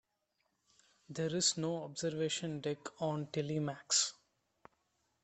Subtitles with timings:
[1.09, 4.13] There is no observation deck on the Telemax.